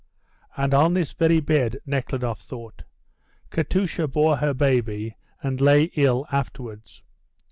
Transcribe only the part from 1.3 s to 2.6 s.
bed," Nekhludoff